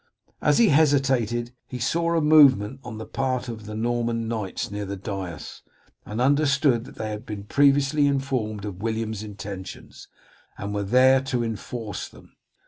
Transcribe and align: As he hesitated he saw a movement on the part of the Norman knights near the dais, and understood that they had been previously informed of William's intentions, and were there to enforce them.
As 0.41 0.57
he 0.57 0.69
hesitated 0.69 1.53
he 1.67 1.77
saw 1.77 2.15
a 2.15 2.21
movement 2.21 2.79
on 2.83 2.97
the 2.97 3.05
part 3.05 3.47
of 3.47 3.67
the 3.67 3.75
Norman 3.75 4.27
knights 4.27 4.71
near 4.71 4.83
the 4.83 4.95
dais, 4.97 5.61
and 6.07 6.19
understood 6.19 6.85
that 6.85 6.95
they 6.95 7.11
had 7.11 7.23
been 7.23 7.43
previously 7.43 8.07
informed 8.07 8.65
of 8.65 8.81
William's 8.81 9.21
intentions, 9.21 10.07
and 10.57 10.73
were 10.73 10.81
there 10.81 11.21
to 11.21 11.43
enforce 11.43 12.07
them. 12.09 12.35